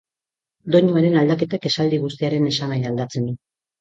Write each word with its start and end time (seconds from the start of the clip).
Doinuaren 0.75 1.19
aldaketak 1.21 1.67
esaldi 1.71 2.01
guztiaren 2.07 2.49
esan 2.53 2.75
nahia 2.75 2.91
aldatzen 2.95 3.29
du. 3.29 3.37